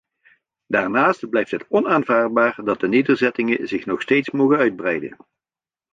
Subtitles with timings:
[0.67, 5.17] Daarnaast blijft het onaanvaardbaar dat de nederzettingen zich nog steeds mogen uitbreiden.